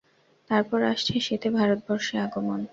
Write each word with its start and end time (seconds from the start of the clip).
তারপর 0.49 0.79
আসছে 0.91 1.13
শীতে 1.19 1.49
ভারতবর্ষে 1.57 2.15
আগমন। 2.17 2.59